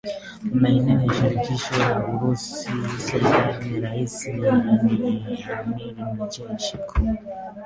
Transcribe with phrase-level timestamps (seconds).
[0.61, 2.71] Maeneo ya Shirkisho la Urusi
[3.07, 5.25] Serikali rais ni Amiri
[6.37, 7.17] Jeshi Mkuu